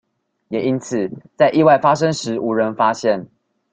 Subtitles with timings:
[0.47, 3.27] 也因此在意外發生時無人發現